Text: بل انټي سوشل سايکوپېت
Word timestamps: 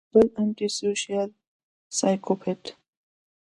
بل 0.13 0.27
انټي 0.41 0.67
سوشل 0.77 1.29
سايکوپېت 1.97 2.63